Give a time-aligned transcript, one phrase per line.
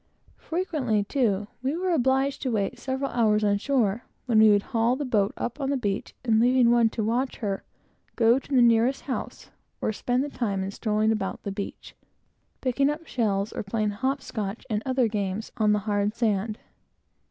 [0.39, 4.95] Frequently, too, we were obliged to wait several hours on shore; when we would haul
[4.95, 7.63] the boat up on the beach, and leaving one to watch her,
[8.15, 11.93] go up to the nearest house, or spend the time in strolling about the beach,
[12.61, 16.57] picking up shells, or playing hopscotch, and other games, on the hard sand.